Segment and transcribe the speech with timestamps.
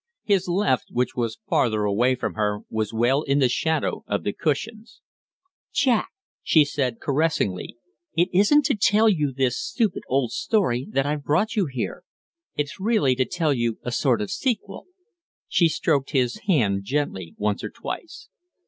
[0.23, 4.33] His left, which was farther away from her, was well in the shadow of the
[4.33, 4.99] cushions.
[5.71, 6.09] "Jack,"
[6.41, 7.77] she said, caressingly,
[8.15, 12.03] "it isn't to tell you this stupid old story that I've brought you here;
[12.55, 14.87] it's really to tell you a sort of sequel."
[15.47, 18.27] She stroked his hand gently once or twice.